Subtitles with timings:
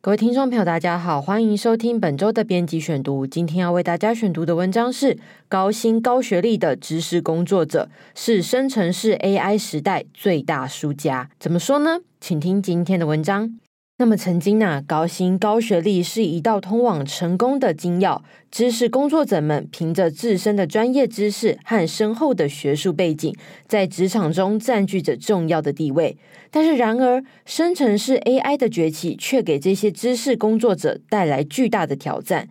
[0.00, 3.26] 各位听众朋友，大家好，欢迎收听本周的编辑选读。
[3.26, 11.28] 今天要为大家选读的文章是：高薪高学历的知识工作者是生成式 AI 时代最大输家。
[11.40, 11.98] 怎么说呢？
[12.20, 13.58] 请听今天的文章。
[14.00, 18.20] 那么曾经呢，高薪高学历是一道通往成功的金钥。
[18.48, 23.34] 知识工作者们凭着自身的专业知识和深厚的学术背景，
[23.66, 26.16] 在职场中占据着重要的地位。
[26.52, 32.48] 但是，然而，生成式 AI 的崛起却给这些知识工作者带来巨大的挑战。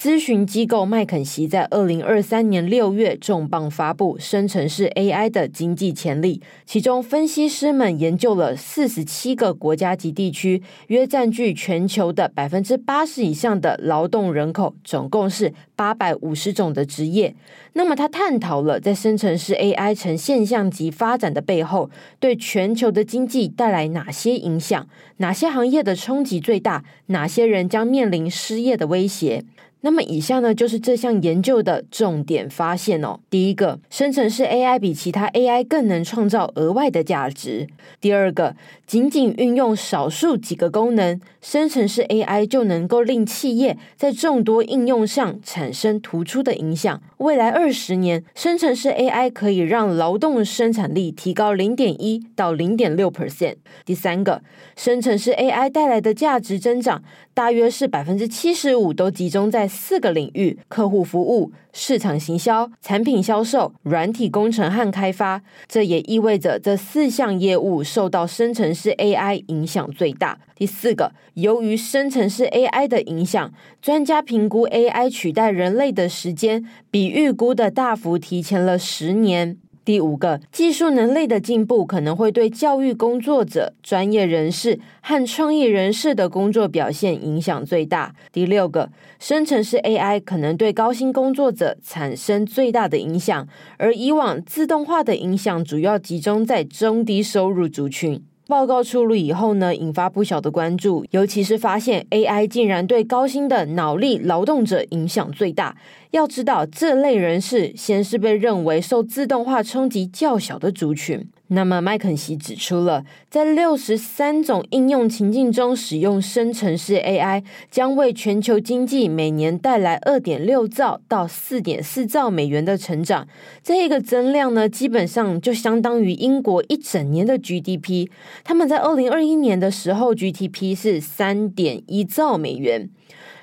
[0.00, 17.34] 咨询机构麦肯锡在二零二三年六月重磅发布生成式 AI 的经济潜力，其中分析师们研究了四十七个国家及地区，约占据全球的百分之八十以上的劳动人口，总共是八百五十种的职业。
[17.72, 21.90] 那么，他探讨了在生成式 AI 呈现象级发展的背后，
[22.20, 24.86] 对全球的经济带来哪些影响？
[25.16, 26.84] 哪些行业的冲击最大？
[27.06, 29.44] 哪些人将面临失业的威胁？
[29.80, 33.20] 那么以下呢，就是这项研究的重点发现哦。
[33.30, 37.68] 第一个，生成式 AI 比其他 AI 更能创造额外的价值。
[38.00, 47.00] 第二个，仅仅运用少数几个功能，生成式 AI 就能够令企业在众多应用上产生突出的影响。
[47.18, 53.56] 未来二十年，生成式 AI 可以让劳动生产力提高零点一到零点六 percent。
[53.84, 54.42] 第三个，
[54.76, 57.02] 生成式 AI 带来的价值增长，
[57.34, 65.42] 大约是百分之七十五都集中在四个领域：客户服务、市场行销、产品销售、软体工程和开发。
[65.68, 70.38] 这也意味着这四项业务受到生成式 AI 影响最大。
[70.56, 79.58] 第四个，由于生成式 AI 的影响，专家评估 AI 取代人类的时间比预估的大幅提前了十年。
[79.88, 88.14] 第五个，技术能力的进步可能会对教育工作者、专业人士和创意人士的工作表现影响最大。
[88.30, 98.22] 第六个，生成式 AI 可能对高薪工作者产生最大的影响，而以往自动化的影响主要集中在中低收入族群。
[98.46, 105.76] 报告出炉以后呢，引发不小的关注，尤其是发现 AI 竟然对高薪的脑力劳动者影响最大。
[106.10, 111.28] 要知道，这类人士先是被认为受自动化冲击较小的族群。
[111.50, 123.26] 那么，麦肯锡指出了，在六十三种应用情境中使用生成式 AI，将为全球经济每年带来二点六兆到四点四兆美元的成长。
[123.62, 128.08] 这个增量呢，基本上就相当于英国一整年的 GDP。
[128.44, 132.90] 他们在二零二一年的时候，GDP 是三点一兆美元。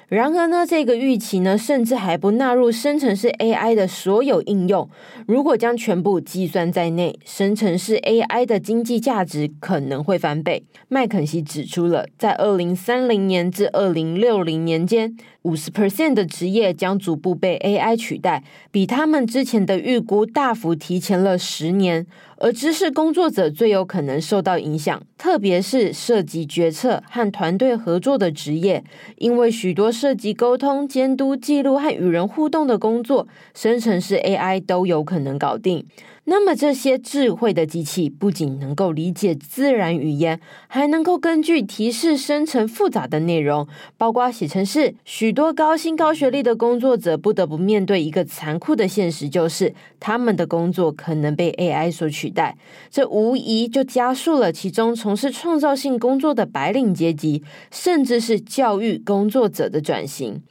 [0.08, 4.88] 然而呢，这个预期呢，甚至还不纳入生成式 AI 的所有应用。
[5.26, 10.64] 如果将全部计算在内，生成式 AI 的经济价值可能会翻倍。
[10.90, 22.06] 麦肯锡指出了，在二零三零年至二零六零年间，五十 percent 的职业将逐步被 AI 取代，比他们之前的预估大幅提前了十年。
[22.38, 28.84] 而知识工作者最有可能受到影响，特别是涉及决策和团队合作的职业，
[29.18, 35.86] 因为许多涉及沟通、监督、记录和与人互动的工作，生成式 AI 都有可能搞定。
[36.28, 44.96] 那么这些智慧的机器不仅能够理解自然语言，还能够根据提示生成复杂的内容，包括写程式。
[45.06, 52.58] 许多高薪高学历的工作者不得不面对一个残酷的现实，就是他们的工作可能被 AI 所取代。
[52.90, 60.42] 这无疑就加速了其中从事创造性工作的白领阶级，甚至是教育工作者的转型。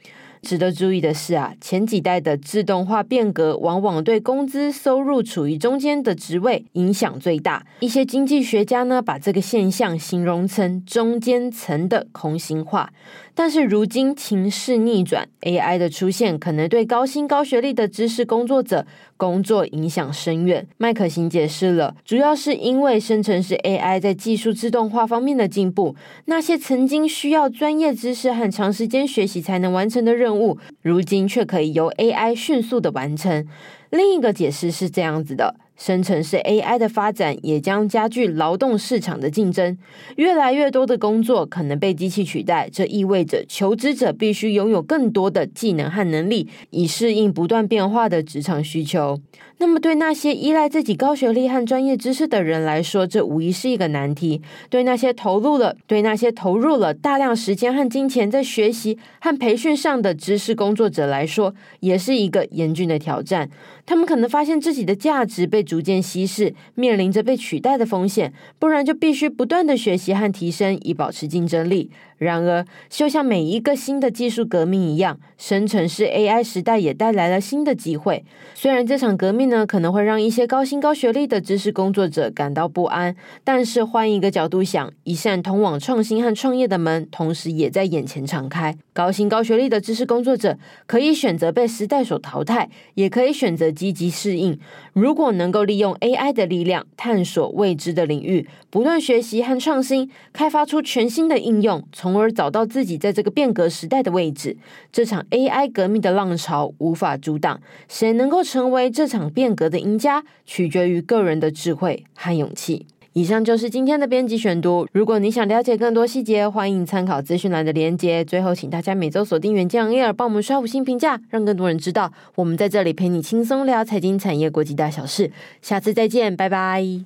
[0.45, 7.65] 值得注意的是啊，前几代的自动化变革往往对工资收入处于中间的职位影响最大。
[7.79, 12.91] 一些经济学家呢，把这个现象形容成中间层的空心化。
[13.37, 18.85] 但是如今情势逆转，AI 的出现可能对高薪高学历的知识工作者
[19.17, 20.65] 工作影响深远。
[20.77, 25.95] 麦肯锡解释了，主要是因为生成式 AI 在技术自动化方面的进步，
[26.25, 33.47] 那些曾经需要专业知识和长时间学习才能完成的任务，物如今却可以由 AI 迅速的完成。
[33.89, 35.55] 另一个解释是这样子的。
[35.77, 39.77] 生成式 AI 的发展也将加剧劳动市场的竞争，
[40.15, 49.19] 越来越多的工作可能被机器取代，这意味着求职者必须拥有更多的技能和能力，以适应不断变化的职场需求。
[49.57, 63.49] 那么，对那些依赖自己高学历和专业知识的人来说，这无疑是一个难题；对那些投入了对那些投入了大量时间和金钱在学习和培训上的知识工作者来说，也是一个严峻的挑战。
[63.85, 71.91] 他们可能发现自己的价值被逐渐稀释，面临着被取代的风险，不然就必须不断的学习和提升以保持竞争力。
[72.17, 78.23] 然而，就像每一个新的技术革命一样，生成式 AI 时代也带来了新的机会。
[78.53, 88.77] 虽然这场革命呢，可能会让一些高薪高学历的知识工作者感到不安，但是换一个角度想，一扇通往创新和创业的门，同时也在眼前敞开。
[88.95, 90.57] 高薪高学历的知识工作者
[90.87, 94.57] 可以选择被时代所淘汰，也可以选择积极适应。
[94.93, 104.55] 如果能够利用 AI 的力量，探索未知的领域，不断学习和创新，开发出全新的应用，从而找到自己在这个变革时代的位置。
[104.93, 107.59] 这场 AI 革命的浪潮无法阻挡，
[107.89, 112.85] 谁能够成为这场变革的赢家，取决于个人的智慧和勇气。
[113.17, 114.85] 以上就是今天的编辑选读。
[114.91, 118.25] 如果你想了解更多细节，欢迎参考资讯栏的连接。
[118.25, 125.31] 最后，请大家每周锁定原件 Air，帮我们刷五星评价，让更多人知道我们在这里陪你轻松聊财经、产业、国际大小事。
[125.61, 127.05] 下次再见，拜拜。